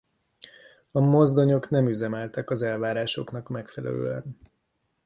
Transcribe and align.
A 0.91 0.99
mozdonyok 0.99 1.69
nem 1.69 1.87
üzemeltek 1.87 2.49
az 2.49 2.61
elvárásoknak 2.61 3.47
megfelelően. 3.49 4.37